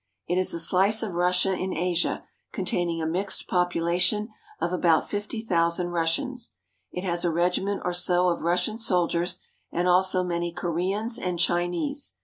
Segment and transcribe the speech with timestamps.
[0.27, 5.07] It is a slice of Russia in Asia, containing a mixed popula tion of about
[5.07, 6.53] fifty thousand Russians.
[6.91, 9.37] It has a regiment or so of Russian soldiers
[9.71, 12.15] and also many Koreans and Chinese.